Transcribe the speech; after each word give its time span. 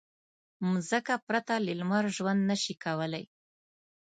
مځکه 0.71 1.13
پرته 1.27 1.53
له 1.65 1.73
لمر 1.79 2.05
ژوند 2.17 2.41
نه 2.49 2.55
شي 2.63 2.73
کولی. 2.83 3.23